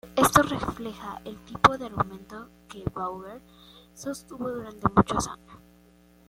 Esto 0.15 0.41
refleja 0.41 1.21
el 1.25 1.37
tipo 1.45 1.77
de 1.77 1.85
argumentos 1.85 2.47
que 2.67 2.83
Bauer 2.91 3.39
sostuvo 3.93 4.49
durante 4.51 4.87
muchos 4.95 5.27
años. 5.27 5.57